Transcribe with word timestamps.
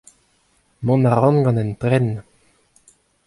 Mont 0.87 1.07
a 1.11 1.13
ran 1.13 1.37
gant 1.43 1.61
an 1.61 1.71
tren. 1.81 2.07